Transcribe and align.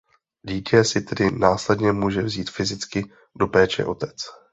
Dítě 0.43 0.83
si 0.83 1.01
tedy 1.01 1.31
následně 1.31 1.91
může 1.91 2.21
vzít 2.21 2.49
fyzicky 2.49 3.11
do 3.35 3.47
péče 3.47 3.85
otec. 3.85 4.17